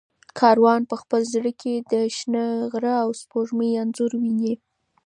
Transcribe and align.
کاروان 0.39 0.81
په 0.89 0.95
خپل 1.01 1.21
زړه 1.33 1.51
کې 1.61 1.73
د 1.91 1.93
شنه 2.17 2.45
غره 2.71 2.95
او 3.03 3.09
سپوږمۍ 3.21 3.71
انځور 3.81 4.11
ویني. 4.21 4.53